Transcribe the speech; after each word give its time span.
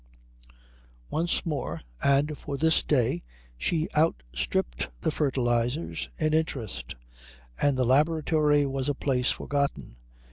Once 1.11 1.45
more 1.45 1.83
and 2.01 2.35
for 2.35 2.57
this 2.57 2.81
day 2.81 3.21
she 3.55 3.87
outstripped 3.95 4.89
the 5.01 5.11
fertilizers 5.11 6.09
in 6.17 6.33
interest, 6.33 6.95
and 7.61 7.77
the 7.77 7.85
laboratory 7.85 8.65
was 8.65 8.89
a 8.89 8.95
place 8.95 9.29
forgotten. 9.29 9.97